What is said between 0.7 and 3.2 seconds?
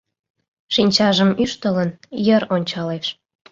Шинчажым ӱштылын, йыр ончалеш.